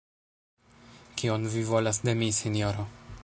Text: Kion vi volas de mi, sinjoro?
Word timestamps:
Kion 1.21 1.45
vi 1.57 1.63
volas 1.73 2.03
de 2.09 2.17
mi, 2.23 2.31
sinjoro? 2.41 2.89